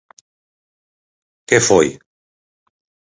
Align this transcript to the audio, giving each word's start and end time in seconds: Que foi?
Que 1.47 1.57
foi? 1.67 1.87